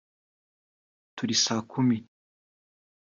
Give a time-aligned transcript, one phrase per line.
[1.15, 1.97] Talisakumi